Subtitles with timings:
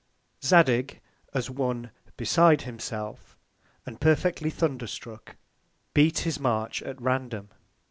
[0.43, 0.99] Zadig,
[1.31, 3.37] as one beside himself,
[3.85, 5.35] and perfectly thunder struck,
[5.93, 7.49] beat his March at random.